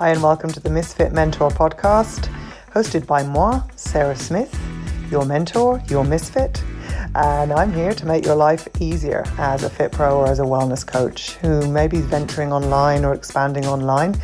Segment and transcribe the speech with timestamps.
[0.00, 2.34] Hi, and welcome to the Misfit Mentor podcast,
[2.72, 4.58] hosted by moi, Sarah Smith,
[5.10, 6.64] your mentor, your misfit.
[7.14, 10.42] And I'm here to make your life easier as a fit pro or as a
[10.42, 14.18] wellness coach who may be venturing online or expanding online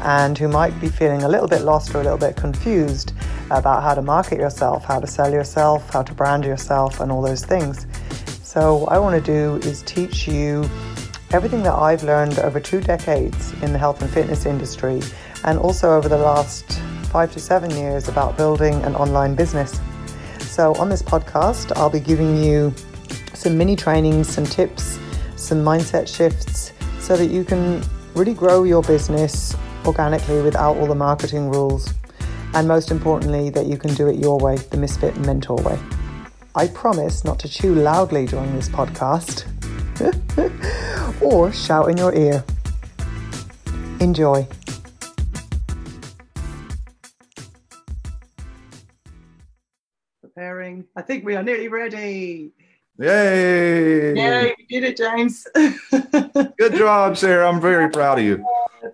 [0.00, 3.12] and who might be feeling a little bit lost or a little bit confused
[3.50, 7.20] about how to market yourself, how to sell yourself, how to brand yourself, and all
[7.20, 7.86] those things.
[8.42, 10.64] So, what I want to do is teach you
[11.32, 15.00] everything that I've learned over two decades in the health and fitness industry,
[15.44, 19.80] and also over the last five to seven years about building an online business.
[20.40, 22.74] So, on this podcast, I'll be giving you
[23.34, 24.98] some mini trainings, some tips,
[25.36, 27.82] some mindset shifts so that you can
[28.14, 31.94] really grow your business organically without all the marketing rules.
[32.54, 35.78] And most importantly, that you can do it your way, the Misfit Mentor way.
[36.56, 39.46] I promise not to chew loudly during this podcast
[41.20, 42.44] or shout in your ear.
[44.00, 44.46] Enjoy.
[50.22, 50.86] Preparing.
[50.96, 52.52] I think we are nearly ready.
[52.98, 54.14] Yay!
[54.14, 55.46] Yay, we did it, James.
[56.58, 57.48] Good job, Sarah.
[57.48, 58.44] I'm very proud of you.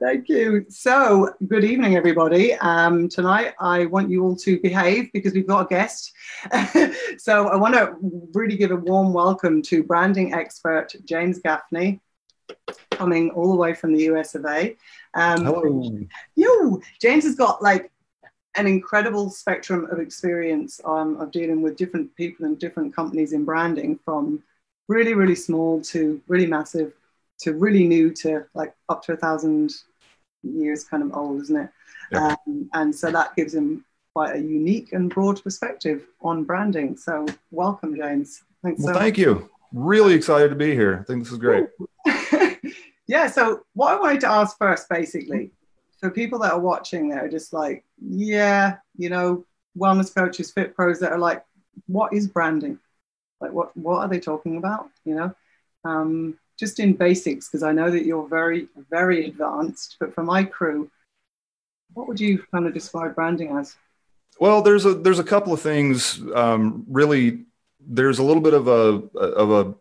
[0.01, 0.67] Thank you.
[0.69, 2.55] So, good evening, everybody.
[2.55, 6.13] Um, tonight, I want you all to behave because we've got a guest.
[7.19, 7.97] so, I want to
[8.35, 12.01] really give a warm welcome to branding expert James Gaffney,
[12.91, 14.77] coming all the way from the US of A.
[15.15, 15.99] Um, Hello.
[16.35, 17.91] Yo, James has got like
[18.57, 23.45] an incredible spectrum of experience um, of dealing with different people and different companies in
[23.45, 24.43] branding, from
[24.89, 26.93] really, really small to really massive
[27.39, 29.73] to really new to like up to a thousand
[30.43, 31.71] years kind of old, isn't it?
[32.13, 32.37] Yeah.
[32.47, 36.97] Um, and so that gives him quite a unique and broad perspective on branding.
[36.97, 38.43] So welcome, James.
[38.63, 39.51] Thanks Well, so thank you.
[39.73, 41.01] Really excited to be here.
[41.01, 41.67] I think this is great.
[43.07, 43.27] yeah.
[43.27, 45.51] So what I wanted to ask first, basically,
[45.99, 49.45] for people that are watching, that are just like, yeah, you know,
[49.77, 51.45] wellness coaches, fit pros that are like,
[51.87, 52.79] what is branding?
[53.41, 54.89] Like, what what are they talking about?
[55.05, 55.35] You know,
[55.85, 59.97] um, just in basics, because I know that you're very very advanced.
[60.01, 60.91] But for my crew,
[61.93, 63.77] what would you kind of describe branding as?
[64.41, 66.21] Well, there's a there's a couple of things.
[66.35, 67.45] Um, really,
[67.81, 69.75] there's a little bit of a of a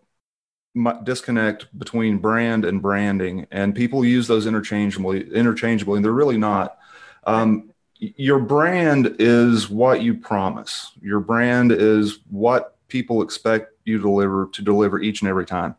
[1.04, 6.78] disconnect between brand and branding, and people use those interchangeably interchangeably, and they're really not.
[7.26, 10.92] Um, your brand is what you promise.
[11.02, 15.76] Your brand is what people expect you to deliver to deliver each and every time.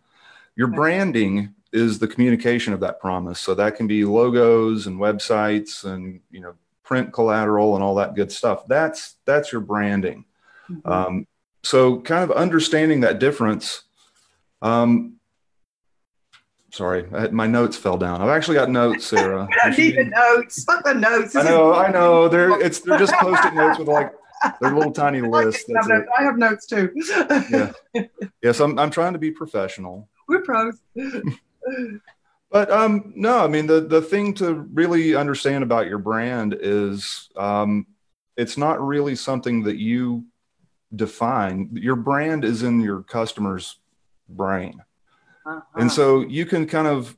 [0.57, 3.39] Your branding is the communication of that promise.
[3.39, 8.15] So that can be logos and websites and you know print collateral and all that
[8.15, 8.67] good stuff.
[8.67, 10.25] That's that's your branding.
[10.71, 10.91] Mhm.
[10.91, 11.27] Um,
[11.63, 13.83] so kind of understanding that difference.
[14.67, 15.17] Um,
[16.71, 18.21] sorry, I my notes fell down.
[18.23, 19.49] I've actually got notes, Sarah.
[19.65, 20.65] I need the notes.
[20.65, 21.37] Fuck the notes.
[21.37, 22.29] I is- know, I know.
[22.29, 24.13] They're it's they're just post-it notes with like
[24.61, 25.71] their little tiny I like list.
[25.71, 26.91] I have notes- I have notes too.
[27.95, 28.07] Yeah.
[28.43, 30.09] Yes, I'm I'm trying to be professional.
[30.29, 30.79] We're pros.
[32.49, 37.29] But um, no, I mean the the thing to really understand about your brand is
[37.37, 37.87] um,
[38.37, 40.25] it's not really something that you
[40.95, 41.69] define.
[41.73, 43.81] Your brand is in your customer's
[44.29, 44.83] brain,
[45.45, 45.61] Uh-huh.
[45.77, 47.17] and so you can kind of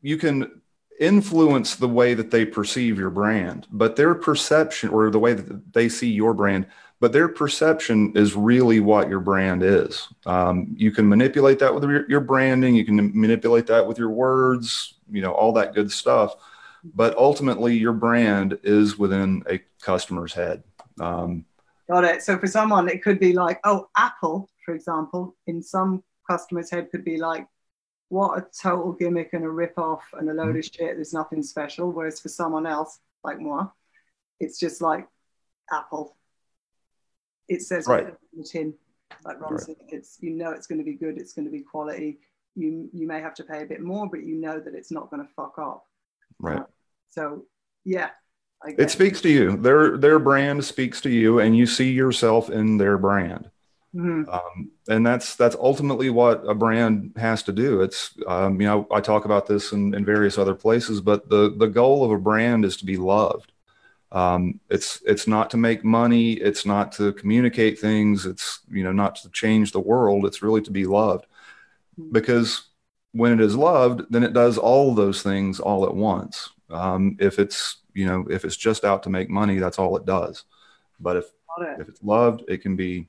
[0.00, 0.60] you can
[1.00, 5.72] influence the way that they perceive your brand, but their perception or the way that
[5.72, 6.66] they see your brand.
[7.00, 10.08] But their perception is really what your brand is.
[10.26, 12.74] Um, you can manipulate that with your, your branding.
[12.74, 16.34] You can manipulate that with your words, you know, all that good stuff.
[16.82, 20.64] But ultimately, your brand is within a customer's head.
[20.98, 21.44] Um,
[21.88, 22.22] Got it.
[22.22, 26.90] So for someone, it could be like, oh, Apple, for example, in some customer's head
[26.90, 27.46] could be like,
[28.08, 30.84] what a total gimmick and a rip-off and a load of mm-hmm.
[30.84, 30.96] shit.
[30.96, 31.92] There's nothing special.
[31.92, 33.68] Whereas for someone else, like moi,
[34.40, 35.06] it's just like
[35.72, 36.16] Apple.
[37.48, 38.06] It says Right.
[38.06, 38.74] on the tin,
[39.24, 39.60] like Ron Right.
[39.60, 41.18] said, it's you know it's going to be good.
[41.18, 42.20] It's going to be quality.
[42.54, 45.10] You you may have to pay a bit more, but you know that it's not
[45.10, 45.86] going to fuck up.
[46.38, 46.60] right.
[46.60, 46.64] Uh,
[47.10, 47.44] so
[47.84, 48.10] yeah,
[48.62, 49.56] I It speaks to you.
[49.56, 53.50] Their their brand speaks to you, and you see yourself in their brand.
[53.94, 54.28] Mhm.
[54.28, 57.80] um, and that's that's ultimately what a brand has to do.
[57.80, 61.54] It's um, you know i talk about this in, in various other places but the
[61.56, 63.52] the goal of a brand is to be loved.
[64.12, 66.32] Um, it's it's not to make money.
[66.34, 68.26] It's not to communicate things.
[68.26, 70.26] It's you know not to change the world.
[70.26, 71.26] It's really to be loved.
[72.12, 72.62] Because
[73.12, 76.50] when it is loved then it does all those things all at once.
[76.70, 80.04] Um, if it's you know if it's just out to make money that's all it
[80.04, 80.44] does.
[81.00, 81.24] But if
[81.60, 81.80] it.
[81.80, 83.08] if it's loved, it can be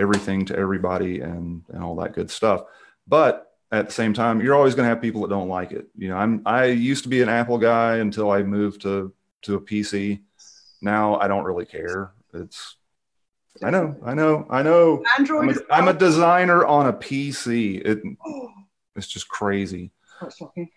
[0.00, 2.62] everything to everybody and and all that good stuff.
[3.06, 5.86] But at the same time, you're always going to have people that don't like it.
[5.96, 9.12] You know, I'm I used to be an Apple guy until I moved to
[9.42, 10.20] to a PC.
[10.82, 12.12] Now I don't really care.
[12.34, 12.76] It's
[13.62, 15.04] I know, I know, I know.
[15.18, 15.42] Android.
[15.42, 17.82] I'm a, I'm a designer on a PC.
[17.84, 17.98] It,
[18.96, 19.92] it's just crazy.
[20.36, 20.70] Shocking.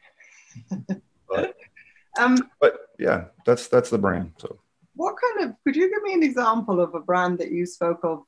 [1.29, 1.55] But-
[2.19, 4.33] um, But yeah, that's that's the brand.
[4.37, 4.59] So
[4.95, 5.55] what kind of?
[5.63, 8.23] Could you give me an example of a brand that you spoke of,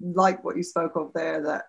[0.00, 1.64] like what you spoke of there, that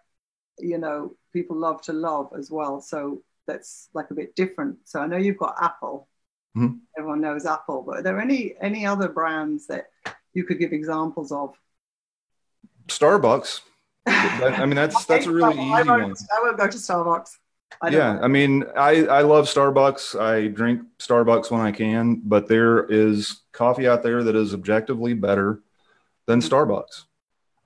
[0.59, 2.81] you know people love to love as well?
[2.81, 4.77] So that's like a bit different.
[4.85, 6.07] So I know you've got Apple.
[6.57, 6.79] Mhm.
[6.97, 9.87] Everyone knows Apple, but are there any any other brands that
[10.33, 11.55] you could give examples of?
[12.87, 13.61] Starbucks.
[14.05, 16.15] I mean, that's that's a really I easy won't- one.
[16.35, 17.31] I won't go to Starbucks.
[17.81, 18.21] I Yeah, know.
[18.21, 20.19] I mean, I I love Starbucks.
[20.19, 25.13] I drink Starbucks when I can, but there is coffee out there that is objectively
[25.13, 25.61] better
[26.27, 27.03] than Starbucks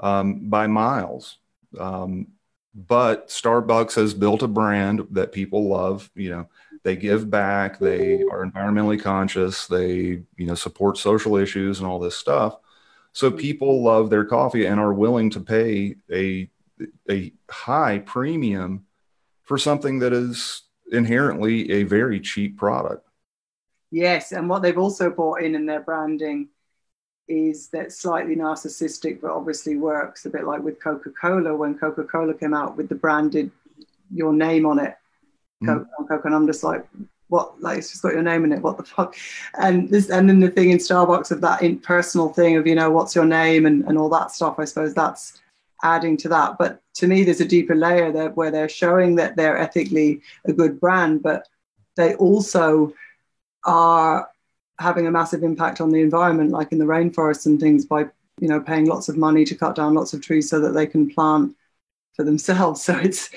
[0.02, 1.38] um, by miles.
[1.80, 2.28] Um,
[2.74, 6.10] but Starbucks has built a brand that people love.
[6.16, 6.50] You know,
[6.84, 7.80] they give back.
[7.80, 9.68] They are environmentally conscious.
[9.68, 12.58] They you know support social issues and all this stuff.
[13.14, 16.50] So people love their coffee and are willing to pay a
[17.10, 18.86] a high premium
[19.44, 23.08] for something that is inherently a very cheap product.
[23.92, 26.48] Yes, and what they've also brought in in their branding
[27.32, 32.04] is that slightly narcissistic, but obviously works a bit like with Coca Cola when Coca
[32.04, 33.52] Cola came out with the branded
[34.14, 34.96] your name on it,
[35.64, 35.68] mm.
[35.68, 36.86] Coke on Coke, and I'm just like,
[37.30, 37.62] what?
[37.62, 38.62] Like it's just got your name in it.
[38.62, 39.16] What the fuck?
[39.58, 42.92] And this, and then the thing in Starbucks of that impersonal thing of you know
[42.92, 44.60] what's your name and and all that stuff.
[44.60, 45.40] I suppose that's
[45.84, 46.58] adding to that.
[46.60, 50.52] But to me, there's a deeper layer there where they're showing that they're ethically a
[50.52, 51.48] good brand, but
[51.96, 52.94] they also
[53.66, 54.30] are
[54.82, 58.08] having a massive impact on the environment, like in the rainforests and things, by
[58.40, 60.88] you know paying lots of money to cut down lots of trees so that they
[60.88, 61.56] can plant
[62.16, 62.84] for themselves.
[62.86, 63.30] So it's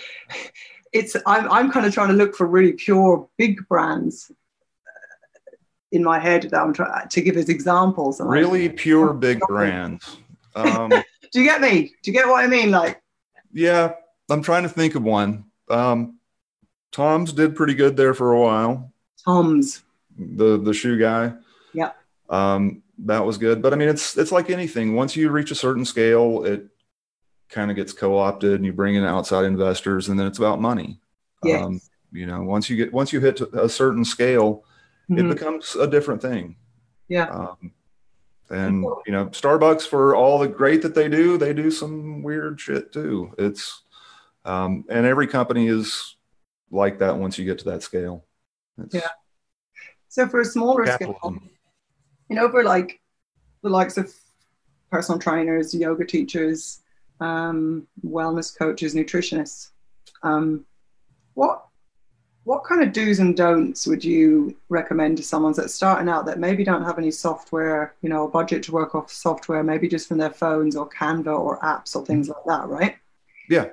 [0.93, 5.57] it's I'm I'm kind of trying to look for really pure big brands uh,
[5.93, 8.21] in my head that I'm trying to give as examples.
[8.21, 10.19] And Really pure big brands.
[10.55, 10.91] Um,
[11.33, 11.93] do you get me?
[12.03, 12.71] Do you get what I mean?
[12.71, 13.03] Like
[13.53, 13.95] yeah,
[14.31, 15.45] I'm trying to think of one.
[15.69, 16.19] Um,
[16.93, 18.93] Tom's did pretty good there for a while.
[19.25, 19.83] Tom's.
[20.19, 21.35] The the shoe guy.
[21.73, 21.93] Yeah.
[22.31, 24.95] Um, that was good, but I mean, it's it's like anything.
[24.95, 26.67] Once you reach a certain scale, it
[27.49, 31.01] kind of gets co-opted, and you bring in outside investors, and then it's about money.
[31.43, 31.63] Yes.
[31.65, 31.81] Um,
[32.13, 34.65] you know, once you get once you hit a certain scale,
[35.11, 35.33] it Mhm.
[35.33, 36.57] becomes a different thing.
[37.09, 37.29] Yeah.
[37.29, 37.73] Um,
[38.51, 42.61] and you know, Starbucks for all the great that they do, they do some weird
[42.61, 43.35] shit too.
[43.39, 43.83] It's
[44.45, 46.17] um, and every company is
[46.71, 48.25] like that once you get to that scale.
[48.79, 49.09] It's Yeah.
[50.15, 51.19] So for a smaller scale,
[52.29, 53.01] you know, for like
[53.65, 54.15] the likes of
[54.89, 56.83] personal trainers, yoga teachers,
[57.19, 59.71] um, wellness coaches, nutritionists,
[60.23, 60.65] um,
[61.35, 61.67] what
[62.45, 66.39] what kind of do's and don'ts would you recommend to someone that's starting out that
[66.39, 70.07] maybe don't have any software, you know, a budget to work off software, maybe just
[70.07, 72.99] from their phones or Canva or apps or things like that, right?
[73.49, 73.71] Yeah.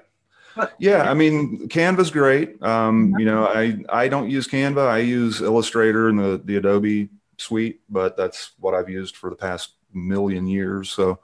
[0.79, 2.61] Yeah, I mean, Canva's great.
[2.61, 4.87] Um, you know, I I don't use Canva.
[4.87, 9.35] I use Illustrator and the the Adobe suite, but that's what I've used for the
[9.35, 10.89] past million years.
[10.89, 11.19] So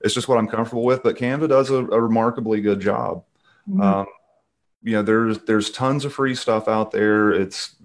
[0.00, 1.02] it's just what I'm comfortable with.
[1.02, 3.24] But Canva does a, a remarkably good job.
[3.68, 3.80] Mm-hmm.
[3.80, 4.06] Um,
[4.82, 7.30] you know, there's there's tons of free stuff out there.
[7.30, 7.76] It's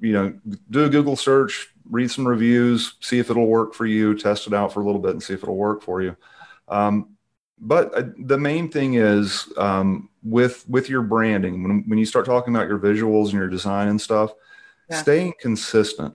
[0.00, 0.34] you know,
[0.70, 4.54] do a Google search, read some reviews, see if it'll work for you, test it
[4.54, 6.16] out for a little bit, and see if it'll work for you.
[6.68, 7.16] Um,
[7.60, 12.24] but uh, the main thing is um, with with your branding when, when you start
[12.26, 14.32] talking about your visuals and your design and stuff
[14.88, 15.02] Yeah.
[15.02, 16.14] staying consistent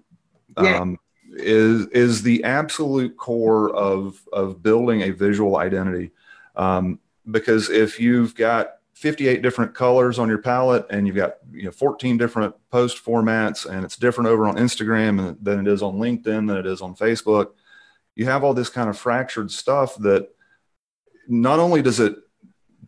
[0.60, 0.80] Yeah.
[0.80, 1.00] um,
[1.38, 6.12] is is the absolute core of of building a visual identity
[6.56, 7.00] um,
[7.30, 11.72] because if you've got 58 different colors on your palette and you've got you know
[11.72, 16.48] 14 different post formats and it's different over on Instagram than it is on LinkedIn
[16.48, 17.52] than it is on Facebook
[18.16, 20.30] you have all this kind of fractured stuff that
[21.28, 22.16] not only does it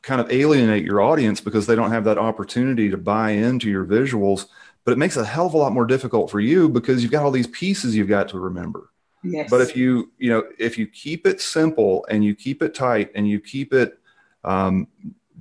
[0.02, 3.86] kind of alienate your audience because they don't have that opportunity to buy into your
[3.86, 4.46] visuals,
[4.86, 7.24] but it makes a hell of a lot more difficult for you because you've got
[7.24, 8.90] all these pieces you've got to remember.
[9.24, 9.50] yes.
[9.50, 13.12] But if you, you know, if you keep it simple and you keep it tight
[13.16, 14.00] and you keep it
[14.44, 14.88] um,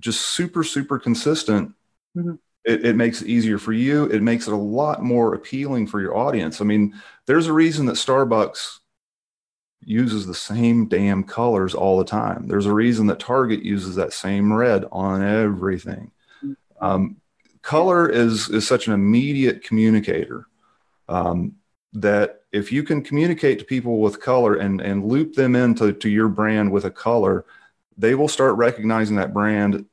[0.00, 1.72] just super, super consistent,
[2.16, 2.38] Mhm.
[2.64, 4.04] it, it makes it easier for you.
[4.06, 6.60] It makes it a lot more appealing for your audience.
[6.60, 6.94] I mean,
[7.26, 8.78] there's a reason that Starbucks
[9.80, 12.46] uses the same damn colors all the time.
[12.48, 16.10] There's a reason that Target uses that same red on everything.
[16.80, 17.16] Um,
[17.62, 20.46] color is is such an immediate communicator
[21.08, 21.56] um,
[21.92, 26.08] that if you can communicate to people with color and and loop them into to
[26.08, 27.44] your brand with a color,
[27.96, 29.86] they will start recognizing that brand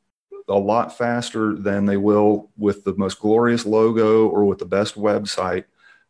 [0.50, 4.96] a lot faster than they will with the most glorious logo or with the best
[4.96, 5.66] website.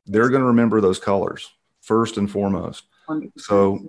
[0.06, 1.52] They're going to remember those colors.
[1.82, 2.86] first and foremost.
[3.22, 3.32] 100%.
[3.38, 3.88] So,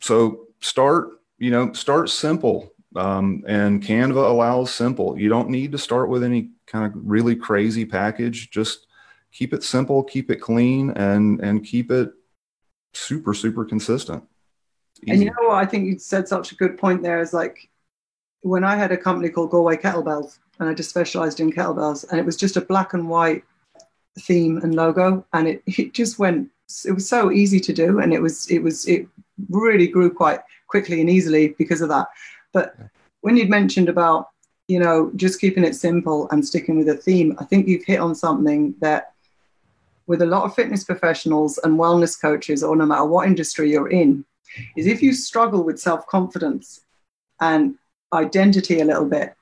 [0.00, 2.72] so start, you know, start simple.
[2.96, 5.18] Um, and Canva allows simple.
[5.18, 8.50] You don't need to start with any kind of really crazy package.
[8.50, 8.86] Just
[9.32, 12.10] keep it simple, keep it clean, and and keep it
[12.92, 14.24] super super consistent.
[15.02, 15.12] Easy.
[15.12, 15.56] And you know what?
[15.56, 17.20] I think you said such a good point there.
[17.20, 17.70] Is like
[18.42, 22.18] when I had a company called Galway Kettlebells, and I just specialized in kettlebells, and
[22.18, 23.44] it was just a black and white
[24.18, 26.50] theme and logo, and it, it just went.
[26.86, 29.06] It was so easy to do, and it was it was it
[29.48, 32.08] really grew quite quickly and easily because of that.
[32.52, 32.76] But
[33.20, 34.28] when you'd mentioned about
[34.68, 38.00] you know just keeping it simple and sticking with a theme, I think you've hit
[38.00, 39.12] on something that
[40.06, 43.90] with a lot of fitness professionals and wellness coaches, or no matter what industry you're
[43.90, 44.24] in,
[44.76, 46.82] is if you struggle with self confidence
[47.40, 47.76] and
[48.12, 49.34] identity a little bit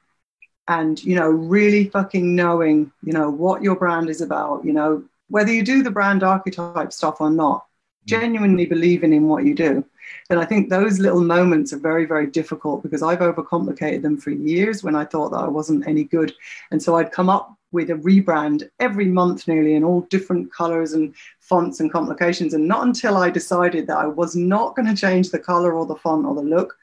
[0.68, 5.02] and you know really fucking knowing you know what your brand is about you know
[5.28, 7.64] whether you do the brand archetype stuff or not
[8.04, 9.84] genuinely believing in what you do.
[10.28, 14.30] Then i think those little moments are very very difficult because i've overcomplicated them for
[14.30, 16.32] years when i thought that i wasn't any good.
[16.70, 20.94] And so i'd come up with a rebrand every month nearly in all different colors
[20.94, 22.54] and fonts and complications.
[22.54, 25.84] And not until i decided that i was not going to change the color or
[25.84, 26.78] the font or the look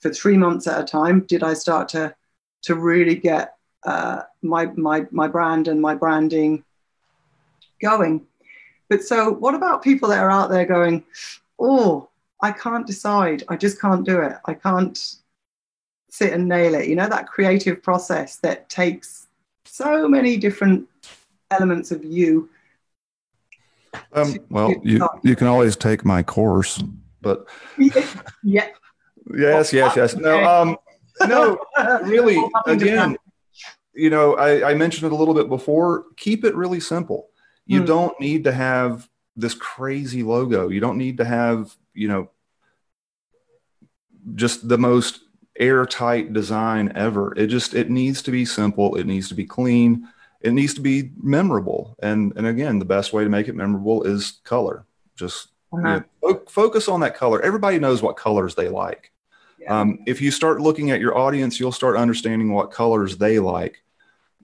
[0.00, 2.14] for three months at a time did I start to
[2.62, 6.64] to really get uh, my my my brand and my branding
[7.80, 8.26] going.
[8.88, 11.04] But so, what about people that are out there going,
[11.58, 12.08] "Oh,
[12.40, 13.42] I can't decide.
[13.48, 14.36] I just can't do it.
[14.44, 15.16] I can't
[16.10, 19.26] sit and nail it." You know that creative process that takes
[19.64, 20.88] so many different
[21.50, 22.48] elements of you.
[24.12, 26.82] Um, well, you you can always take my course,
[27.22, 27.46] but
[28.42, 28.68] yeah,
[29.34, 30.16] Yes, yes, yes.
[30.16, 30.76] No, um,
[31.26, 31.58] no,
[32.04, 32.42] really.
[32.66, 33.16] Again,
[33.94, 36.04] you know, I, I, mentioned it a little bit before.
[36.16, 37.30] Keep it really simple.
[37.66, 37.86] You hmm.
[37.86, 40.68] don't need to have this crazy logo.
[40.68, 42.30] You don't need to have, you know,
[44.34, 45.20] just the most
[45.58, 47.34] airtight design ever.
[47.36, 48.96] It just it needs to be simple.
[48.96, 50.08] It needs to be clean.
[50.40, 51.96] It needs to be memorable.
[52.00, 54.86] And and again, the best way to make it memorable is color.
[55.16, 56.02] Just uh-huh.
[56.22, 57.42] you know, focus on that color.
[57.42, 59.12] Everybody knows what colors they like.
[59.68, 63.82] Um, if you start looking at your audience, you'll start understanding what colors they like.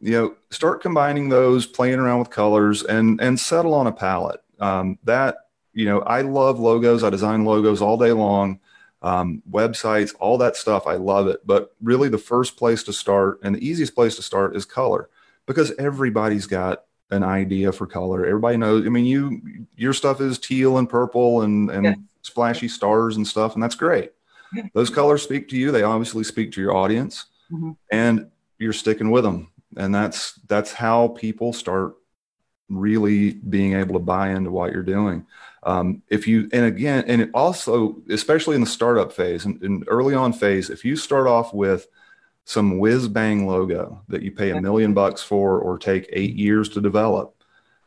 [0.03, 4.43] You know, start combining those, playing around with colors, and and settle on a palette.
[4.61, 5.37] Um, that
[5.73, 7.03] you know, I love logos.
[7.03, 8.61] I design logos all day long,
[9.01, 10.87] um, websites, all that stuff.
[10.87, 11.47] I love it.
[11.47, 15.09] But really, the first place to start and the easiest place to start is color,
[15.47, 18.27] because everybody's got an idea for color.
[18.27, 18.85] Everybody knows.
[18.85, 21.95] I mean, you your stuff is teal and purple and and yeah.
[22.23, 24.13] splashy stars and stuff, and that's great
[24.75, 25.71] those colors speak to you.
[25.71, 27.73] They obviously speak to your audience, mm-hmm.
[27.91, 29.51] and you're sticking with them.
[29.77, 31.95] And that's that's how people start
[32.69, 35.27] really being able to buy into what you're doing.
[35.65, 39.85] Um, if you and again, and it also, especially in the startup phase and, and
[39.87, 41.87] early on phase, if you start off with
[42.45, 46.69] some whiz bang logo that you pay a million bucks for or take eight years
[46.71, 47.37] to develop,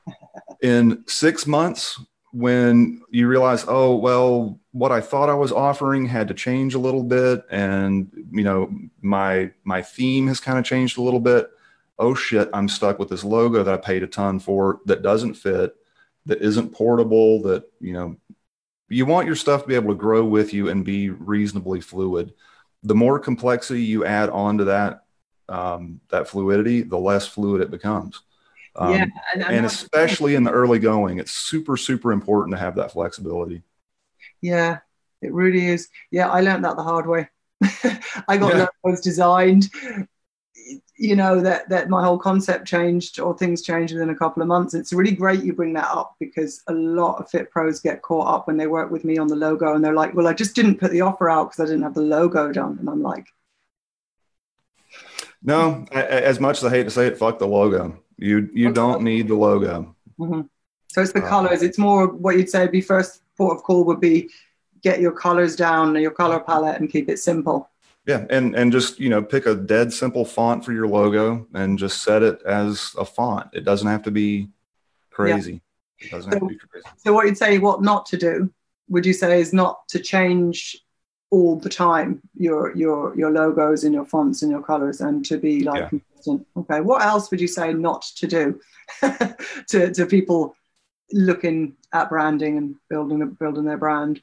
[0.62, 2.00] in six months
[2.32, 6.80] when you realize, oh, well, what I thought I was offering had to change a
[6.80, 8.70] little bit, and you know,
[9.02, 11.50] my my theme has kind of changed a little bit.
[11.98, 15.36] Oh shit, I'm stuck with this logo that I paid a ton for that doesn't
[15.36, 15.76] fit,
[16.26, 18.18] that isn't portable, that you know,
[18.90, 22.34] you want your stuff to be able to grow with you and be reasonably fluid.
[22.84, 25.06] The more complexity you add onto that
[25.50, 28.22] um, that fluidity, the less fluid it becomes.
[28.76, 32.76] Um, yeah, and, and especially in the early going, it's super, super important to have
[32.76, 33.64] that flexibility.
[34.42, 34.80] Yeah,
[35.22, 35.90] it really is.
[36.12, 37.30] Yeah, I learned that the hard way.
[38.28, 38.68] I got yeah.
[38.84, 39.70] logos designed,
[40.98, 44.48] you know, that that my whole concept changed or things changed within a couple of
[44.48, 44.74] months.
[44.74, 48.28] It's really great you bring that up because a lot of fit pros get caught
[48.28, 50.56] up when they work with me on the logo and they're like, well, I just
[50.56, 52.78] didn't put the offer out because I didn't have the logo done.
[52.80, 53.28] And I'm like,
[55.44, 58.02] no, as much as I hate to say it, fuck the logo.
[58.18, 59.96] You you don't need the logo.
[60.18, 60.42] Mm-hmm.
[60.88, 61.62] So it's the uh, colors.
[61.62, 64.30] It's more what you'd say be first port of call would be
[64.82, 67.70] get your colors down, your color palette, and keep it simple.
[68.06, 71.80] Yeah, and and just you know pick a dead simple font for your logo and
[71.80, 73.50] just set it as a font.
[73.54, 74.50] It doesn't have to be
[75.10, 75.62] crazy.
[76.00, 76.08] Yeah.
[76.08, 76.88] It doesn't so, have to be crazy.
[76.98, 78.52] So what you'd say, what not to do?
[78.90, 80.78] Would you say is not to change
[81.32, 85.38] all the time your your your logos and your fonts and your colors and to
[85.38, 85.90] be like yeah.
[85.90, 88.60] consistent okay what else would you say not to do
[89.68, 90.56] to, to people
[91.12, 94.22] looking at branding and building building their brand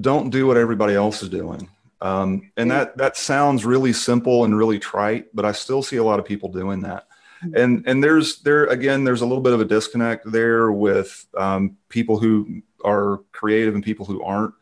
[0.00, 1.68] don't do what everybody else is doing
[2.02, 6.04] um, and that that sounds really simple and really trite but i still see a
[6.04, 7.06] lot of people doing that
[7.42, 7.56] mm-hmm.
[7.56, 11.76] and and there's there again there's a little bit of a disconnect there with um,
[11.88, 14.54] people who are creative and people who aren't.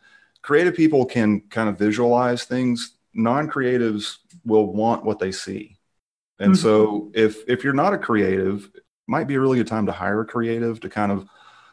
[0.42, 2.96] Creative people can kind of visualize things.
[3.12, 5.76] Non-creatives will want what they see.
[6.38, 6.62] And mm-hmm.
[6.62, 9.92] so if if you're not a creative, it might be a really good time to
[9.92, 11.26] hire a creative to kind of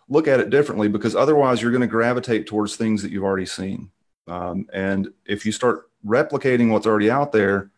[0.09, 3.45] look at it differently because otherwise you're going to gravitate towards things that you've already
[3.45, 3.91] seen.
[4.27, 7.71] Um, and if you start replicating what's already out there,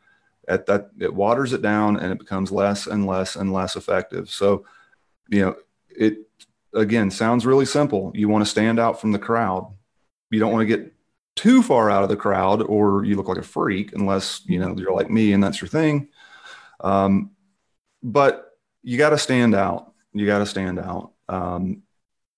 [0.47, 4.29] at that it waters it down and it becomes less and less and less effective.
[4.29, 4.65] So,
[5.29, 5.55] you know,
[5.89, 6.17] it
[6.73, 8.11] again sounds really simple.
[8.15, 9.71] You want to stand out from the crowd.
[10.31, 10.93] You don't want to get
[11.35, 14.75] too far out of the crowd or you look like a freak unless you know
[14.75, 16.09] you're like me and that's your thing.
[16.81, 17.31] Um,
[18.01, 19.93] but you got to stand out.
[20.13, 21.11] You got to stand out.
[21.27, 21.83] Um,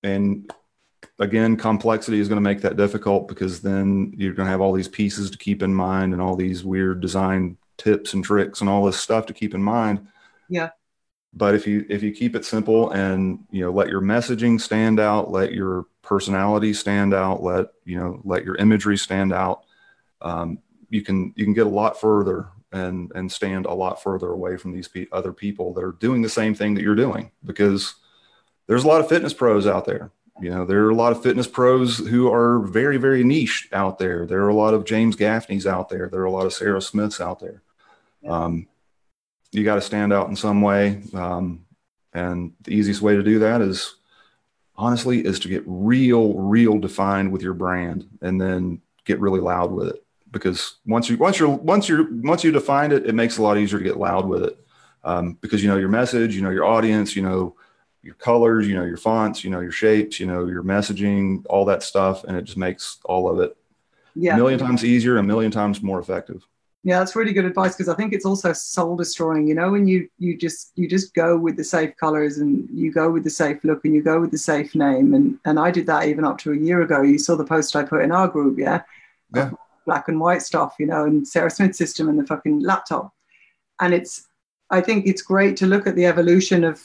[0.03, 0.51] and
[1.21, 4.73] again, complexity is going to make that difficult because then you're going to have all
[4.73, 8.69] these pieces to keep in mind and all these weird design tips and tricks and
[8.69, 10.07] all this stuff to keep in mind.
[10.49, 10.71] Yeah.
[11.33, 14.99] But if you if you keep it simple and you know let your messaging stand
[14.99, 19.63] out, let your personality stand out, let you know let your imagery stand out,
[20.21, 20.59] um,
[20.89, 24.57] you can you can get a lot further and and stand a lot further away
[24.57, 27.95] from these pe- other people that are doing the same thing that you're doing because
[28.67, 31.21] there's a lot of fitness pros out there you know there are a lot of
[31.21, 34.25] fitness pros who are very very niche out there.
[34.25, 36.07] There are a lot of james gaffneys out there.
[36.09, 37.61] There are a lot of sarah smiths out there.
[38.27, 38.67] Um,
[39.51, 41.65] you got to stand out in some way um,
[42.13, 43.95] and the easiest way to do that is
[44.75, 49.71] honestly is to get real real defined with your brand and then get really loud
[49.71, 50.03] with it.
[50.31, 53.43] Because once you once you're once you're once you define it, it makes it a
[53.43, 54.57] lot easier to get loud with it.
[55.03, 57.55] Um, because you know your message, you know your audience, you know
[58.01, 61.65] your colors, you know your fonts, you know your shapes, you know your messaging, all
[61.65, 63.55] that stuff, and it just makes all of it
[64.15, 64.33] yeah.
[64.33, 66.45] a million times easier, a million times more effective.
[66.83, 69.47] Yeah, that's really good advice because I think it's also soul destroying.
[69.47, 72.91] You know, when you you just you just go with the safe colors and you
[72.91, 75.69] go with the safe look and you go with the safe name and and I
[75.69, 77.03] did that even up to a year ago.
[77.03, 78.81] You saw the post I put in our group, yeah.
[79.35, 79.51] Yeah
[79.85, 83.13] black and white stuff, you know, and Sarah Smith system and the fucking laptop.
[83.79, 84.27] And it's,
[84.71, 86.81] I think it's great to look at the evolution of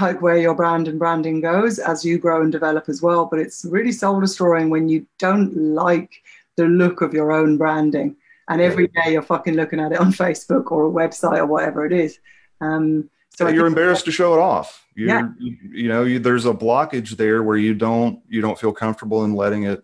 [0.00, 3.26] like where your brand and branding goes as you grow and develop as well.
[3.26, 6.22] But it's really soul destroying when you don't like
[6.56, 8.16] the look of your own branding.
[8.48, 11.84] And every day you're fucking looking at it on Facebook or a website or whatever
[11.84, 12.20] it is.
[12.60, 14.86] Um, so you're embarrassed to show it off.
[14.94, 15.28] You're, yeah.
[15.40, 19.24] you, you know, you, there's a blockage there where you don't you don't feel comfortable
[19.24, 19.82] in letting it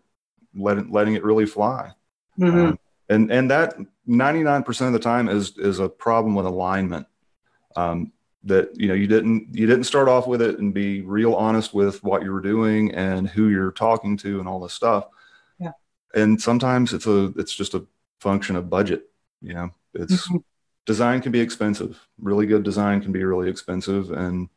[0.54, 1.90] letting letting it really fly.
[2.38, 2.58] Mm-hmm.
[2.58, 3.76] Um, and and that
[4.08, 7.06] 99% of the time is is a problem with alignment.
[7.76, 8.12] Um,
[8.44, 11.74] that you know you didn't you didn't start off with it and be real honest
[11.74, 15.08] with what you were doing and who you're talking to and all this stuff.
[15.58, 15.72] Yeah.
[16.14, 17.84] And sometimes it's a it's just a
[18.18, 19.10] function of budget.
[19.42, 20.38] You know, it's mm-hmm.
[20.86, 22.00] design can be expensive.
[22.18, 24.48] Really good design can be really expensive, and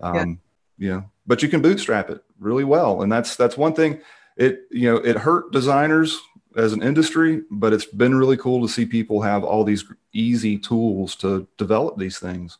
[0.00, 0.40] um,
[0.76, 0.86] yeah.
[0.86, 3.02] you know, but you can bootstrap it really well.
[3.02, 4.00] And that's that's one thing.
[4.36, 6.20] It you know it hurt designers
[6.56, 10.58] as an industry, but it's been really cool to see people have all these easy
[10.58, 12.58] tools to develop these things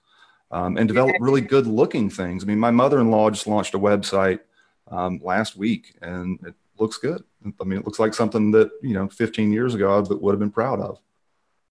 [0.50, 2.42] um, and develop really good looking things.
[2.42, 4.40] I mean, my mother in law just launched a website
[4.88, 7.24] um, last week and it looks good.
[7.60, 10.40] I mean, it looks like something that, you know, 15 years ago I would have
[10.40, 11.00] been proud of.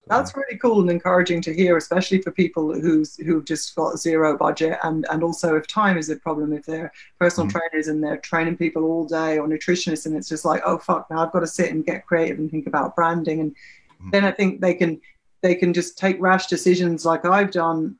[0.06, 4.36] That's really cool and encouraging to hear, especially for people who's who've just got zero
[4.36, 7.58] budget and and also if time is a problem, if they're personal mm-hmm.
[7.58, 11.08] trainers and they're training people all day or nutritionists and it's just like, oh fuck,
[11.10, 14.10] now I've got to sit and get creative and think about branding and mm-hmm.
[14.10, 15.00] then I think they can
[15.42, 17.96] they can just take rash decisions like I've done,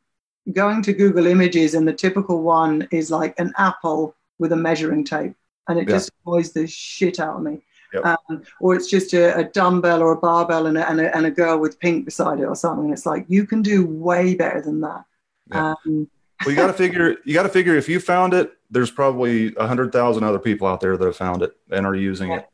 [0.53, 5.05] going to Google Images and the typical one is like an apple with a measuring
[5.05, 5.35] tape
[5.69, 5.97] and it yeah.
[5.97, 7.63] just annoys the shit out of me.
[7.93, 8.07] Yep.
[8.07, 11.27] Um, or it's just a, a, dumbbell or a barbell and a, and, a, and
[11.27, 12.93] a girl with pink beside it or something.
[12.93, 15.05] It's like you can do way better than that.
[15.51, 15.75] Yeah.
[15.87, 16.09] Um,
[16.45, 17.17] well, you got to figure.
[17.25, 20.67] You got to figure if you found it, there's probably a hundred thousand other people
[20.67, 22.37] out there that have found it and are using yeah.
[22.37, 22.49] it.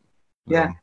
[0.46, 0.64] Yeah.
[0.64, 0.76] Um,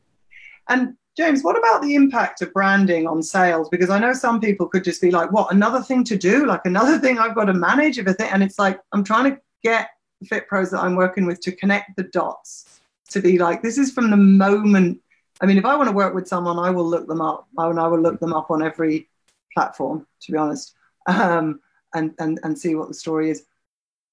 [0.70, 3.70] and James, what about the impact of branding on sales?
[3.70, 6.46] Because I know some people could just be like, "What another thing to do?
[6.46, 8.30] Like another thing I've got to manage of a thing.
[8.32, 9.90] And it's like I'm trying to get
[10.26, 12.73] fit pros that I'm working with to connect the dots
[13.10, 15.02] to be like, this is from the moment.
[15.42, 17.48] I mean, if I want to work with someone, I will look them up.
[17.58, 19.10] I will, I will look them up on every
[19.54, 20.76] platform, to be honest,
[21.08, 21.60] um,
[21.94, 23.46] and, and, and see what the story is.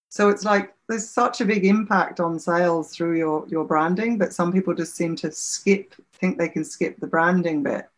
[0.08, 4.32] So it's like there's such a big impact on sales through your, your branding, but
[4.32, 7.88] some people just seem to skip, think they can skip the branding bit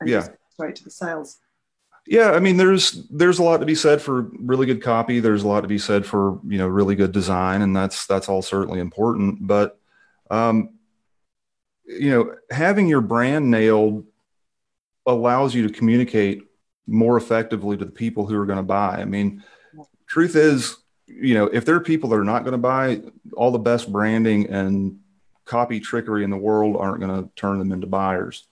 [0.00, 0.18] and yeah.
[0.18, 1.38] just straight to the sales.
[2.06, 5.20] Yeah, I mean, there's there's a lot to be said for really good copy.
[5.20, 8.28] There's a lot to be said for you know really good design, and that's that's
[8.28, 9.46] all certainly important.
[9.46, 9.78] But
[10.30, 10.70] um,
[11.84, 14.06] you know, having your brand nailed
[15.06, 16.42] allows you to communicate
[16.86, 18.98] more effectively to the people who are going to buy.
[19.00, 19.42] I mean,
[20.06, 23.02] truth is, you know, if there are people that are not going to buy,
[23.36, 24.98] all the best branding and
[25.44, 28.46] copy trickery in the world aren't going to turn them into buyers.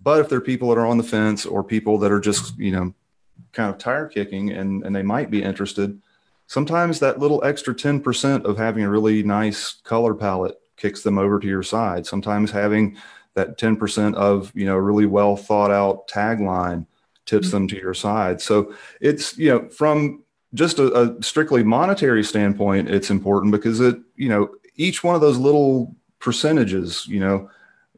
[0.00, 2.72] But if they're people that are on the fence or people that are just, you
[2.72, 2.94] know,
[3.52, 6.00] kind of tire kicking and, and they might be interested,
[6.46, 11.38] sometimes that little extra 10% of having a really nice color palette kicks them over
[11.38, 12.04] to your side.
[12.04, 12.96] Sometimes having
[13.34, 16.86] that 10% of, you know, really well thought out tagline
[17.24, 17.56] tips mm-hmm.
[17.56, 18.40] them to your side.
[18.40, 23.96] So it's, you know, from just a, a strictly monetary standpoint, it's important because it,
[24.16, 27.48] you know, each one of those little percentages, you know,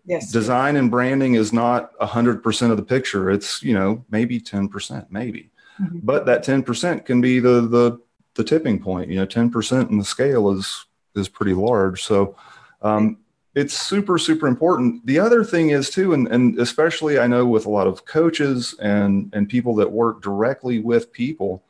[0.04, 3.30] yes, design and branding is not a hundred percent of the picture.
[3.30, 6.00] It's, you know, maybe 10%, maybe, mm-hmm.
[6.02, 7.98] but that 10% can be the, the,
[8.34, 10.84] the tipping point, you know, 10% in the scale is,
[11.16, 12.02] is pretty large.
[12.02, 12.36] So,
[12.84, 13.18] um,
[13.54, 15.04] it's super, super important.
[15.06, 18.74] The other thing is too, and, and especially I know with a lot of coaches
[18.80, 21.62] and, and people that work directly with people,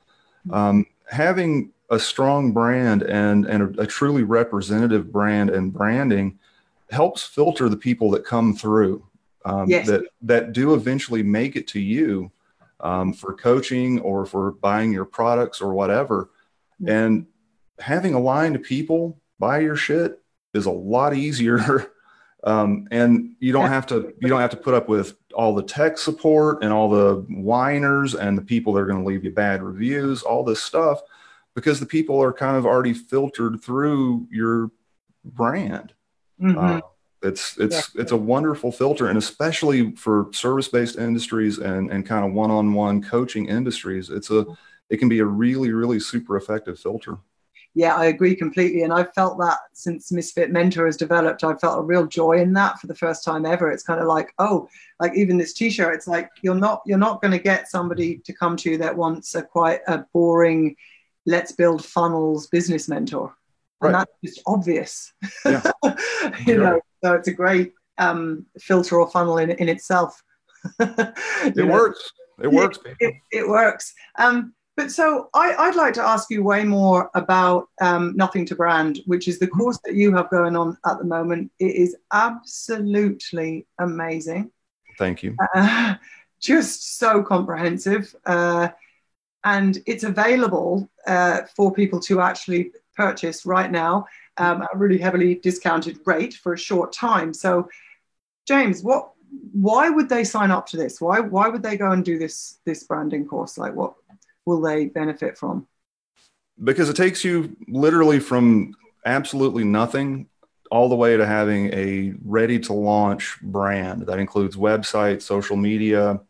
[0.50, 6.38] um, having a strong brand and, and a, a, truly representative brand and branding
[6.90, 9.06] helps filter the people that come through
[9.44, 9.86] um, yes.
[9.86, 12.32] that, that do eventually make it to you
[12.80, 16.30] um, for coaching or for buying your products or whatever.
[16.80, 16.88] Mm-hmm.
[16.88, 17.26] And
[17.78, 20.23] having aligned people buy your shit
[20.54, 21.90] is a lot easier.
[22.46, 25.62] Um, and you don't have to you don't have to put up with all the
[25.62, 29.30] tech support and all the whiners and the people that are going to leave you
[29.30, 31.00] bad reviews, all this stuff
[31.54, 34.70] because the people are kind of already filtered through your
[35.24, 35.92] brand.
[36.40, 36.58] Mm-hmm.
[36.58, 36.80] Uh,
[37.22, 38.02] it's it's yeah.
[38.02, 43.48] it's a wonderful filter, and especially for service-based industries and and kind of one-on-one coaching
[43.48, 44.44] industries, it's a
[44.90, 47.16] it can be a really really super effective filter.
[47.76, 51.80] Yeah, I agree completely, and I've felt that since Misfit Mentor has developed, I've felt
[51.80, 53.68] a real joy in that for the first time ever.
[53.70, 54.68] It's kind of like, oh,
[55.00, 58.32] like even this T-shirt, it's like you're not you're not going to get somebody to
[58.32, 60.76] come to you that wants a quite a boring
[61.26, 63.34] let's build funnels business mentor.
[63.80, 64.00] And right.
[64.00, 65.12] that's just obvious.
[65.44, 65.62] Yeah.
[66.46, 70.22] you know, so it's a great um, filter or funnel in, in itself.
[70.80, 72.10] it works.
[72.42, 72.78] It works.
[72.84, 73.92] It, it, it works.
[74.18, 78.56] Um, but so I, would like to ask you way more about um, Nothing to
[78.56, 79.58] Brand, which is the mm-hmm.
[79.58, 81.52] course that you have going on at the moment.
[81.58, 84.50] It is absolutely amazing.
[84.98, 85.36] Thank you.
[85.54, 85.94] Uh,
[86.40, 88.14] just so comprehensive.
[88.26, 88.68] Uh,
[89.44, 94.06] and it's available uh, for people to actually purchase right now
[94.38, 97.32] um, at a really heavily discounted rate for a short time.
[97.32, 97.68] So,
[98.46, 99.10] James, what?
[99.52, 101.00] Why would they sign up to this?
[101.00, 103.58] Why why would they go and do this this branding course?
[103.58, 103.94] Like, what
[104.46, 105.66] will they benefit from?
[106.62, 110.28] Because it takes you literally from absolutely nothing
[110.70, 116.20] all the way to having a ready to launch brand that includes website, social media,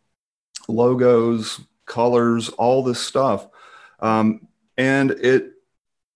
[0.69, 3.47] logos, colors, all this stuff.
[4.01, 5.53] Um, and it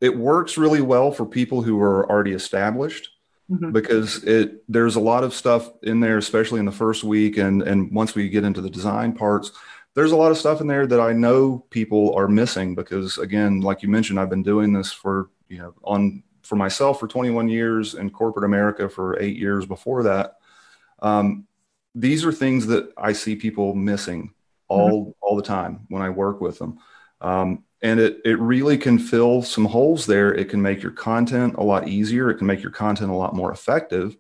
[0.01, 3.11] it works really well for people who are already established
[3.51, 3.73] mm-hmm.
[3.73, 7.63] because it there's a lot of stuff in there, especially in the first week, and
[7.63, 9.53] and once we get into the design parts,
[9.99, 13.63] there's a lot of stuff in there that I know people are missing because again,
[13.63, 17.49] like you mentioned, I've been doing this for you know on for myself for 21
[17.49, 20.37] years in corporate America for eight years before that.
[21.01, 21.49] Um,
[21.97, 24.35] these are things that I see people missing
[24.69, 25.11] all mm-hmm.
[25.21, 26.79] all the time when I work with them.
[27.21, 30.33] Um, and it it really can fill some holes there.
[30.33, 32.31] It can make your content a lot easier.
[32.31, 34.17] It can make your content a lot more effective.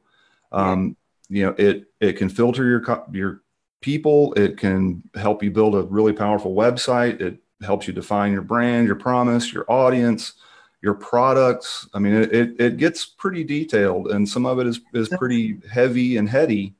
[0.50, 0.96] Um,
[1.30, 1.36] yeah.
[1.38, 3.42] You know, it it can filter your your
[3.80, 4.32] people.
[4.34, 7.20] It can help you build a really powerful website.
[7.20, 10.34] It helps you define your brand, your promise, your audience,
[10.82, 11.88] your products.
[11.94, 15.58] I mean, it it, it gets pretty detailed, and some of it is is pretty
[15.70, 16.74] heavy and heady.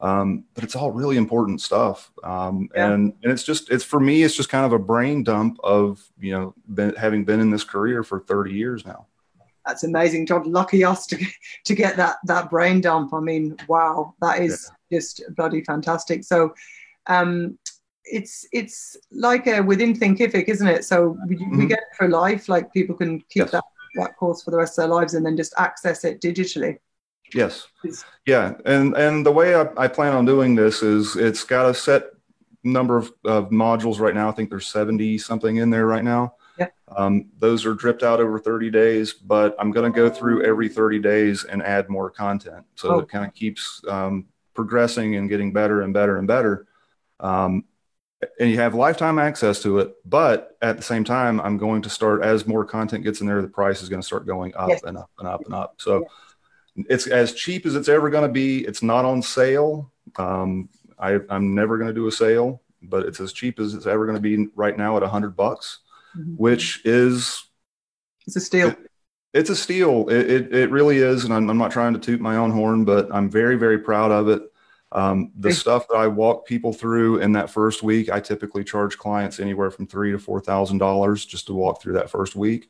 [0.00, 2.10] Um, but it's all really important stuff.
[2.24, 2.92] Um, yeah.
[2.92, 6.02] and, and it's just, it's for me, it's just kind of a brain dump of,
[6.18, 9.08] you know, been, having been in this career for 30 years now.
[9.66, 10.50] That's amazing, John.
[10.50, 11.18] Lucky us to,
[11.64, 13.12] to get that, that brain dump.
[13.12, 14.98] I mean, wow, that is yeah.
[14.98, 16.24] just bloody fantastic.
[16.24, 16.54] So,
[17.06, 17.58] um,
[18.04, 20.84] it's it's like a within Thinkific, isn't it?
[20.84, 21.58] So we, mm-hmm.
[21.58, 22.48] we get it for life.
[22.48, 23.50] Like people can keep yes.
[23.52, 26.78] that that course for the rest of their lives and then just access it digitally.
[27.34, 27.68] Yes.
[28.26, 28.54] Yeah.
[28.64, 32.04] And and the way I, I plan on doing this is it's got a set
[32.64, 34.28] number of, of modules right now.
[34.28, 36.34] I think there's 70 something in there right now.
[36.96, 40.68] Um, those are dripped out over 30 days, but I'm going to go through every
[40.68, 42.64] 30 days and add more content.
[42.74, 42.98] So oh.
[43.00, 46.66] it kind of keeps um, progressing and getting better and better and better.
[47.20, 47.64] Um,
[48.38, 49.94] and you have lifetime access to it.
[50.04, 53.40] But at the same time, I'm going to start as more content gets in there,
[53.40, 54.82] the price is going to start going up yes.
[54.82, 55.74] and up and up and up.
[55.78, 56.06] So
[56.76, 58.64] it's as cheap as it's ever going to be.
[58.64, 59.92] It's not on sale.
[60.16, 63.86] Um, I, am never going to do a sale, but it's as cheap as it's
[63.86, 65.78] ever going to be right now at hundred bucks,
[66.16, 66.34] mm-hmm.
[66.34, 67.44] which is
[68.26, 68.74] it's a steal.
[69.32, 70.08] it's a steal.
[70.08, 71.24] It, it, it really is.
[71.24, 74.10] And I'm, I'm, not trying to toot my own horn, but I'm very, very proud
[74.10, 74.42] of it.
[74.92, 78.98] Um, the stuff that I walk people through in that first week, I typically charge
[78.98, 82.68] clients anywhere from three to four thousand dollars just to walk through that first week.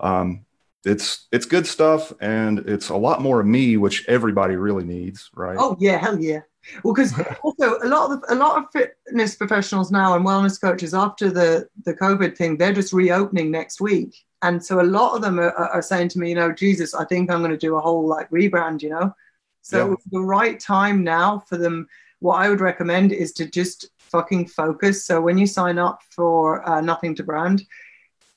[0.00, 0.44] Um,
[0.84, 5.30] it's it's good stuff, and it's a lot more of me, which everybody really needs,
[5.34, 5.56] right?
[5.56, 6.40] Oh yeah, hell yeah.
[6.82, 10.94] Well, because also a lot of a lot of fitness professionals now and wellness coaches
[10.94, 15.22] after the the COVID thing, they're just reopening next week, and so a lot of
[15.22, 17.76] them are, are saying to me, you know, Jesus, I think I'm going to do
[17.76, 19.14] a whole like rebrand, you know.
[19.62, 19.94] So yeah.
[20.10, 21.88] the right time now for them.
[22.20, 25.04] What I would recommend is to just fucking focus.
[25.04, 27.64] So when you sign up for uh, Nothing to Brand,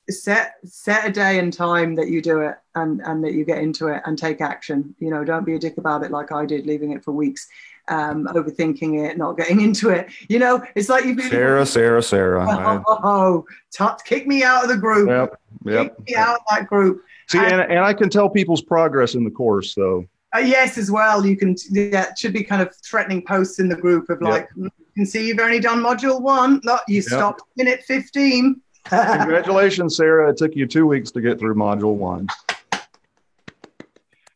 [0.09, 3.59] set set a day and time that you do it and and that you get
[3.59, 4.95] into it and take action.
[4.99, 7.47] You know, don't be a dick about it like I did, leaving it for weeks
[7.87, 10.09] um, overthinking it, not getting into it.
[10.27, 12.45] You know, it's like you've been Sarah, Sarah, Sarah.
[12.49, 13.45] Oh, oh, oh,
[13.79, 13.97] oh.
[14.05, 15.09] kick me out of the group.
[15.09, 15.97] Yep, yep.
[15.97, 17.03] Kick me out of that group.
[17.27, 20.05] See, and, and, and I can tell people's progress in the course, though.
[20.35, 21.25] Uh, yes, as well.
[21.25, 21.55] You can.
[21.71, 24.71] Yeah, it should be kind of threatening posts in the group of like, yep.
[24.77, 26.59] you can see you've only done module one.
[26.63, 27.05] Look, you yep.
[27.05, 28.61] stopped minute fifteen.
[28.85, 30.29] Congratulations, Sarah.
[30.29, 32.27] It took you two weeks to get through module one.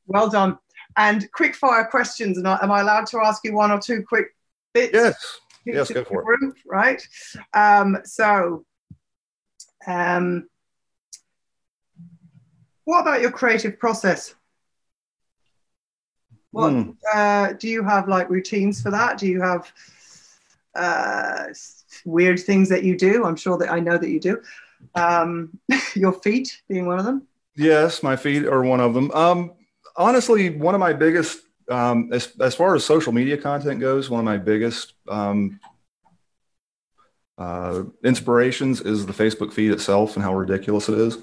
[0.07, 0.57] Well done.
[0.97, 2.38] And quick fire questions.
[2.38, 4.35] And am I allowed to ask you one or two quick
[4.73, 4.91] bits?
[4.93, 5.39] Yes.
[5.65, 6.53] Yes, go for it.
[6.65, 7.05] right.
[7.53, 8.65] Um, so,
[9.85, 10.49] um,
[12.85, 14.33] what about your creative process?
[16.51, 16.91] What hmm.
[17.13, 19.19] uh, do you have like routines for that?
[19.19, 19.71] Do you have
[20.73, 21.45] uh,
[22.06, 23.25] weird things that you do?
[23.25, 24.41] I'm sure that I know that you do.
[24.95, 25.60] Um,
[25.95, 27.28] your feet being one of them.
[27.56, 29.12] Yes, my feet are one of them.
[29.12, 29.52] Um,
[29.95, 34.19] honestly, one of my biggest, um, as, as far as social media content goes, one
[34.19, 35.60] of my biggest um,
[37.38, 41.17] uh, inspirations is the Facebook feed itself and how ridiculous it is.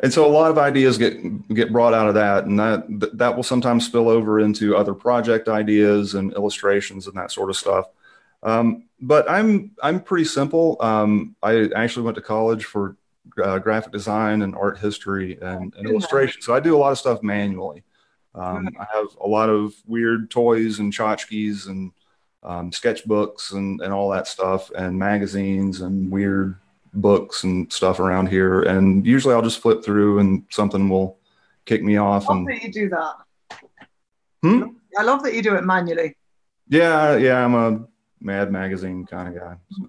[0.00, 3.36] And so a lot of ideas get get brought out of that, and that that
[3.36, 7.86] will sometimes spill over into other project ideas and illustrations and that sort of stuff.
[8.42, 10.76] Um, but I'm I'm pretty simple.
[10.80, 12.96] Um, I actually went to college for
[13.42, 16.98] uh, graphic design and art history and, and illustration, so I do a lot of
[16.98, 17.84] stuff manually.
[18.34, 21.92] Um, I have a lot of weird toys and tchotchkes and
[22.42, 26.56] um, sketchbooks and, and all that stuff and magazines and weird
[26.94, 28.62] books and stuff around here.
[28.62, 31.18] And usually I'll just flip through and something will
[31.64, 32.28] kick me off.
[32.28, 33.14] I love and, that you do that.
[34.42, 34.62] Hmm?
[34.96, 36.16] I love that you do it manually.
[36.68, 37.86] Yeah, yeah, I'm a
[38.20, 39.56] Mad Magazine kind of guy.
[39.70, 39.88] So.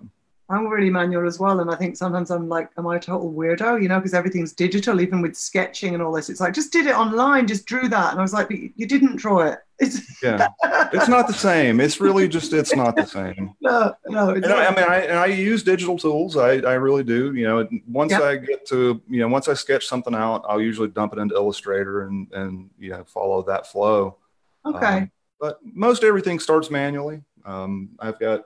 [0.52, 1.60] I'm really manual as well.
[1.60, 3.82] And I think sometimes I'm like, am I a total weirdo?
[3.82, 6.28] You know, because everything's digital, even with sketching and all this.
[6.28, 8.12] It's like, just did it online, just drew that.
[8.12, 9.60] And I was like, you didn't draw it.
[9.78, 10.48] It's yeah,
[10.92, 11.80] it's not the same.
[11.80, 13.54] It's really just, it's not the same.
[13.62, 14.32] No, no.
[14.32, 16.36] It's I, I, mean, I, and I use digital tools.
[16.36, 17.34] I, I really do.
[17.36, 20.88] You know, once I get to, you know, once I sketch something out, I'll usually
[20.88, 24.18] dump it into Illustrator and, and, you know, follow that flow.
[24.66, 24.86] Okay.
[24.86, 27.22] Um, but most everything starts manually.
[27.46, 28.44] Um, I've got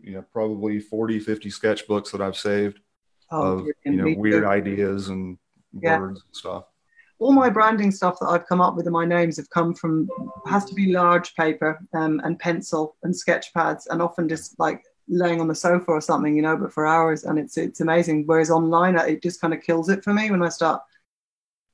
[0.00, 2.80] you know probably 40 50 sketchbooks that i've saved
[3.30, 4.48] oh, of you know weird too.
[4.48, 5.38] ideas and
[5.72, 5.98] yeah.
[5.98, 6.64] words and stuff
[7.18, 10.08] all my branding stuff that I've come up with and my names have come from
[10.46, 14.84] has to be large paper um, and pencil and sketch pads and often just like
[15.08, 18.24] laying on the sofa or something, you know, but for hours and it's it's amazing.
[18.26, 20.82] Whereas online, it just kind of kills it for me when I start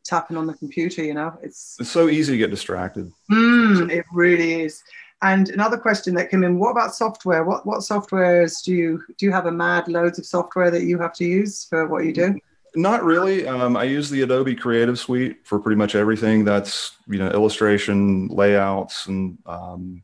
[0.05, 1.03] tapping on the computer.
[1.03, 3.11] You know, it's it's so easy to get distracted.
[3.31, 4.83] Mm, it really is.
[5.23, 7.45] And another question that came in: What about software?
[7.45, 9.27] What what softwares do you do?
[9.27, 12.13] You have a mad loads of software that you have to use for what you
[12.13, 12.39] do?
[12.75, 13.47] Not really.
[13.47, 16.45] Um, I use the Adobe Creative Suite for pretty much everything.
[16.45, 20.03] That's you know illustration, layouts, and um,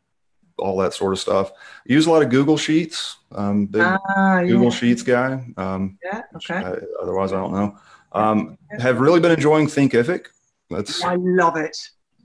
[0.57, 1.51] all that sort of stuff.
[1.51, 3.17] I use a lot of Google Sheets.
[3.33, 4.71] Um, big ah, Google yeah.
[4.71, 5.45] Sheets guy.
[5.57, 6.23] Um, yeah.
[6.37, 6.55] Okay.
[6.55, 7.77] I, otherwise, I don't know.
[8.13, 10.27] Um, have really been enjoying Thinkific.
[10.71, 11.77] That's I love it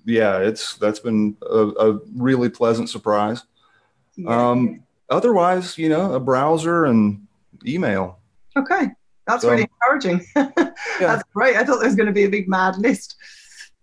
[0.05, 3.43] yeah, it's that's been a, a really pleasant surprise.
[4.15, 4.51] Yeah.
[4.51, 7.25] Um, otherwise, you know, a browser and
[7.65, 8.19] email.
[8.55, 8.87] Okay,
[9.25, 10.25] that's so, really encouraging.
[10.35, 10.73] yeah.
[10.99, 11.55] That's great.
[11.55, 13.15] I thought there was going to be a big mad list.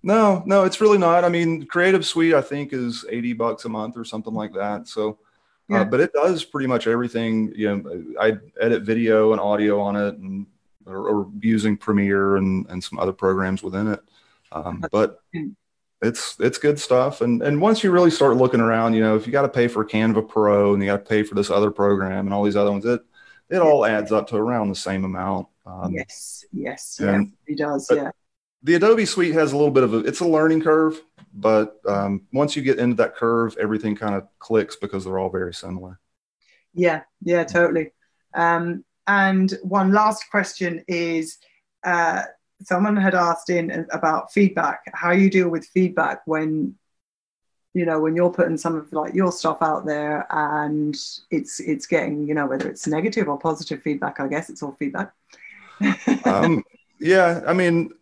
[0.02, 1.24] No, no, it's really not.
[1.24, 4.88] I mean, Creative Suite, I think, is eighty bucks a month or something like that.
[4.88, 5.80] So, uh, yeah.
[5.80, 7.52] uh, but it does pretty much everything.
[7.54, 10.46] You know, I edit video and audio on it, and
[10.86, 14.00] or, or using Premiere and and some other programs within it.
[14.52, 15.20] Um, but
[16.02, 17.20] it's it's good stuff.
[17.20, 19.68] And and once you really start looking around, you know, if you got to pay
[19.68, 22.56] for Canva Pro and you got to pay for this other program and all these
[22.56, 23.02] other ones, it
[23.48, 25.48] it all adds up to around the same amount.
[25.66, 27.90] Um, yes, yes, and, yeah, it does.
[27.92, 28.10] Yeah.
[28.62, 31.00] The Adobe Suite has a little bit of a it's a learning curve,
[31.34, 35.30] but um, once you get into that curve, everything kind of clicks because they're all
[35.30, 35.98] very similar.
[36.74, 37.92] Yeah, yeah, totally.
[38.34, 41.38] Um, and one last question is.
[41.82, 42.22] Uh,
[42.62, 46.74] someone had asked in about feedback, how you deal with feedback when
[47.74, 50.96] you know when you're putting some of like your stuff out there and
[51.30, 54.76] it's it's getting you know whether it's negative or positive feedback i guess it's all
[54.78, 55.12] feedback.
[56.24, 56.64] Um,
[56.98, 57.92] yeah i mean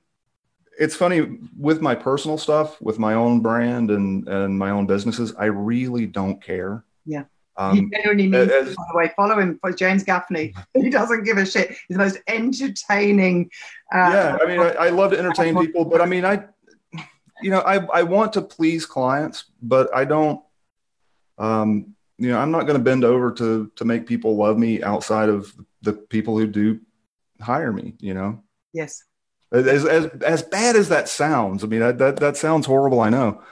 [0.81, 5.35] it's funny with my personal stuff with my own brand and and my own businesses
[5.39, 6.83] i really don't care.
[7.05, 7.25] Yeah
[7.59, 9.13] um, he genuinely means as, by the way.
[9.17, 10.55] Follow him for James Gaffney.
[10.75, 11.71] He doesn't give a shit.
[11.71, 13.51] He's the most entertaining.
[13.93, 16.45] Uh, yeah, I mean, I, I, love to entertain people, but I mean, I,
[17.43, 20.41] you know, I, I want to please clients, but I don't,
[21.37, 24.83] um, you know, I'm not going to bend over to to make people love me
[24.83, 26.81] outside of the people who do
[27.41, 27.95] hire me.
[27.99, 28.43] You know.
[28.73, 29.03] Yes.
[29.51, 33.01] As as as bad as that sounds, I mean, that that, that sounds horrible.
[33.01, 33.43] I know,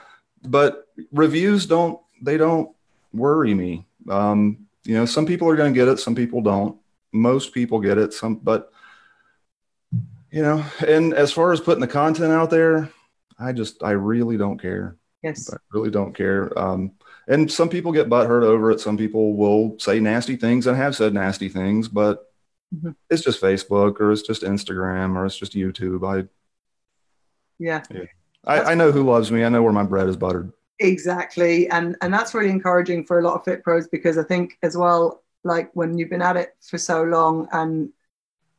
[0.43, 2.71] but reviews don't they don't
[3.13, 3.87] worry me.
[4.09, 6.77] Um, you know, some people are going to get it, some people don't.
[7.11, 8.71] Most people get it, some, but
[10.31, 12.89] you know, and as far as putting the content out there,
[13.39, 14.97] I just, I really don't care.
[15.23, 15.51] Yes.
[15.51, 16.57] I really don't care.
[16.57, 16.91] Um,
[17.27, 18.79] and some people get butthurt over it.
[18.79, 22.31] Some people will say nasty things and have said nasty things, but
[22.73, 22.91] mm-hmm.
[23.09, 26.07] it's just Facebook or it's just Instagram or it's just YouTube.
[26.07, 26.27] I,
[27.59, 27.83] yeah.
[27.89, 28.05] yeah.
[28.45, 29.43] I, I know who loves me.
[29.43, 30.53] I know where my bread is buttered.
[30.79, 31.69] Exactly.
[31.69, 34.77] And and that's really encouraging for a lot of fit pros because I think as
[34.77, 37.89] well, like when you've been at it for so long and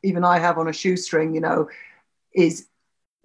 [0.03, 1.69] even I have on a shoestring, you know,
[2.33, 2.67] is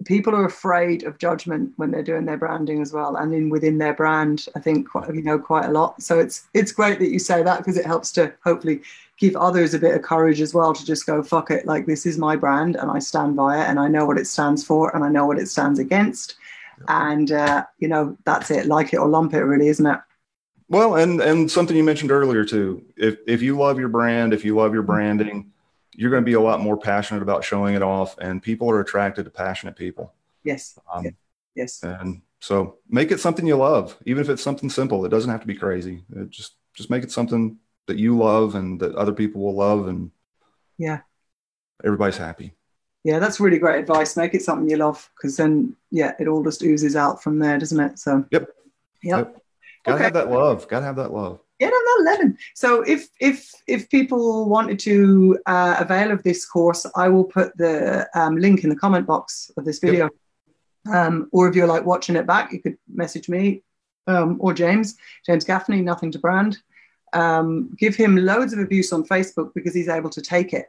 [0.05, 3.79] people are afraid of judgment when they're doing their branding as well and in within
[3.79, 7.11] their brand i think quite, you know quite a lot so it's it's great that
[7.11, 8.83] you say that because it helps to hopefully
[9.19, 12.07] give others a bit of courage as well to just go fuck it like this
[12.07, 14.95] is my brand and i stand by it and i know what it stands for
[14.95, 16.37] and i know what it stands against
[16.89, 18.67] and uh, you know that's it.
[18.67, 19.99] Like it or lump it really isn't it?
[20.69, 22.85] Well and and something you mentioned earlier too.
[22.97, 25.53] If if you love your brand if you love your branding
[25.97, 28.81] you're going to be a lot more passionate about showing it off and people are
[28.81, 30.13] attracted to passionate people.
[30.43, 30.77] Yes.
[30.93, 31.15] Um,
[31.55, 31.83] yes.
[31.85, 35.05] and so make it something you love even if it's something simple.
[35.05, 36.05] It doesn't have to be crazy.
[36.15, 39.87] It just just make it something that you love and that other people will love
[39.87, 40.11] and
[40.79, 41.01] yeah.
[41.85, 42.55] everybody's happy
[43.05, 44.17] yeah, that's really great advice.
[44.17, 47.59] Make it something you love because then, yeah, it all just oozes out from there,
[47.59, 47.99] doesn't it?
[47.99, 48.49] So, yep.
[49.03, 49.19] Yep.
[49.19, 49.43] yep.
[49.85, 50.05] Gotta okay.
[50.05, 50.67] have that love.
[50.69, 51.41] Gotta have that love.
[51.61, 52.39] Yeah, no, no, eleven.
[52.55, 57.57] So if if if people wanted to uh, avail of this course, I will put
[57.57, 60.09] the um, link in the comment box of this video.
[60.87, 60.95] Yep.
[60.95, 63.63] Um, or if you're like watching it back, you could message me
[64.07, 66.59] um, or James, James Gaffney, nothing to brand.
[67.13, 70.67] Um, give him loads of abuse on Facebook because he's able to take it.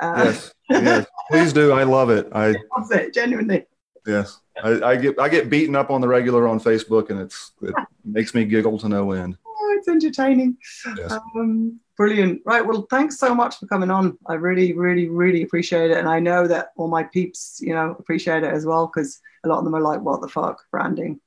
[0.00, 1.72] Uh, yes, yes, please do.
[1.72, 2.28] I love it.
[2.32, 3.66] I love it genuinely.
[4.06, 7.52] Yes, I, I, get I get beaten up on the regular on Facebook, and it's
[7.62, 9.38] it makes me giggle to no end.
[9.46, 10.58] Oh, it's entertaining.
[10.96, 11.12] Yes.
[11.12, 12.42] Um, brilliant.
[12.44, 12.64] Right.
[12.64, 14.18] Well, thanks so much for coming on.
[14.26, 17.96] I really, really, really appreciate it, and I know that all my peeps, you know,
[17.98, 21.20] appreciate it as well because a lot of them are like, "What the fuck branding?"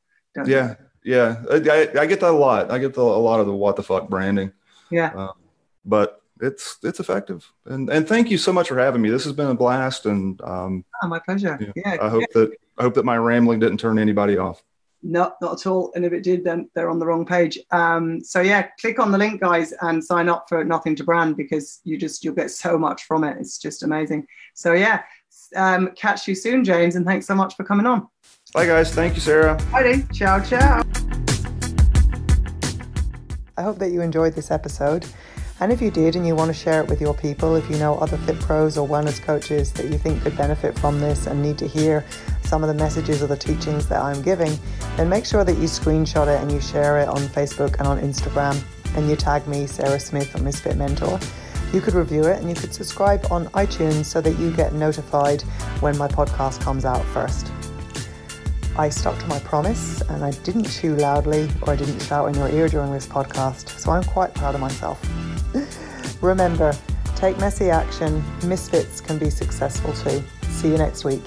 [0.45, 1.41] yeah, yeah.
[1.49, 1.55] I,
[1.99, 2.69] I, get that a lot.
[2.69, 4.51] I get the, a lot of the "what the fuck" branding.
[4.91, 5.13] Yeah.
[5.15, 5.33] Um,
[5.83, 7.49] but it's it's effective.
[7.65, 9.09] And and thank you so much for having me.
[9.09, 11.57] This has been a blast, and um, oh, my pleasure.
[11.59, 12.41] Yeah, yeah I hope yeah.
[12.41, 14.63] that I hope that my rambling didn't turn anybody off.
[15.03, 15.91] No, not at all.
[15.95, 17.59] And if it did, then they're on the wrong page.
[17.71, 21.37] Um, so yeah, click on the link, guys, and sign up for Nothing to Brand
[21.37, 23.37] because you just you'll get so much from it.
[23.39, 24.25] It's just amazing.
[24.55, 25.03] So yeah,
[25.55, 28.07] um, catch you soon, James, and thanks so much for coming on.
[28.53, 28.93] Bye, guys.
[28.93, 29.55] Thank you, Sarah.
[29.71, 30.03] Bye.
[30.13, 30.81] Ciao, ciao.
[33.57, 35.05] I hope that you enjoyed this episode.
[35.59, 37.77] And if you did and you want to share it with your people, if you
[37.77, 41.41] know other fit pros or wellness coaches that you think could benefit from this and
[41.41, 42.05] need to hear
[42.43, 44.57] some of the messages or the teachings that I'm giving,
[44.97, 47.99] then make sure that you screenshot it and you share it on Facebook and on
[47.99, 48.61] Instagram
[48.95, 51.19] and you tag me, Sarah Smith or Misfit Mentor.
[51.73, 55.41] You could review it and you could subscribe on iTunes so that you get notified
[55.81, 57.51] when my podcast comes out first.
[58.77, 62.35] I stuck to my promise and I didn't chew loudly or I didn't shout in
[62.35, 65.01] your ear during this podcast, so I'm quite proud of myself.
[66.21, 66.73] Remember,
[67.15, 68.23] take messy action.
[68.45, 70.23] Misfits can be successful too.
[70.49, 71.21] See you next week.